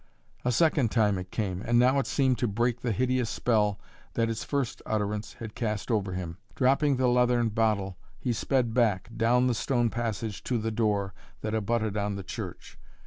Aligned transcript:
A 0.43 0.51
second 0.51 0.89
time 0.89 1.19
it 1.19 1.29
came, 1.29 1.61
and 1.61 1.77
now 1.77 1.99
it 1.99 2.07
seemed 2.07 2.39
to 2.39 2.47
break 2.47 2.81
the 2.81 2.91
hideous 2.91 3.29
spell 3.29 3.79
that 4.15 4.31
its 4.31 4.43
first 4.43 4.81
utterance 4.83 5.33
had 5.33 5.53
cast 5.53 5.91
over 5.91 6.13
him. 6.13 6.39
Dropping 6.55 6.97
the 6.97 7.05
leathern 7.07 7.49
bottle 7.49 7.99
he 8.19 8.33
sped 8.33 8.73
back, 8.73 9.09
down 9.15 9.45
the 9.45 9.53
stone 9.53 9.91
passage 9.91 10.41
to 10.45 10.57
the 10.57 10.71
door 10.71 11.13
that 11.41 11.53
abutted 11.53 11.97
on 11.97 12.15
the 12.15 12.23
church. 12.23 12.79